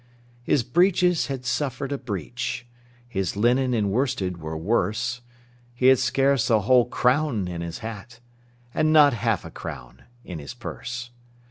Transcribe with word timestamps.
His 0.41 0.63
breeches 0.63 1.27
had 1.27 1.45
suffered 1.45 1.91
a 1.91 1.97
breach, 1.99 2.65
His 3.07 3.35
linen 3.37 3.75
and 3.75 3.91
worsted 3.91 4.37
were 4.37 4.57
worse; 4.57 5.21
He 5.75 5.89
had 5.89 5.99
scarce 5.99 6.49
a 6.49 6.61
whole 6.61 6.85
crown 6.85 7.47
in 7.47 7.61
his 7.61 7.77
hat, 7.85 8.19
And 8.73 8.91
not 8.91 9.13
half 9.13 9.45
a 9.45 9.51
crown 9.51 10.05
in 10.23 10.39
his 10.39 10.55
purse. 10.55 11.11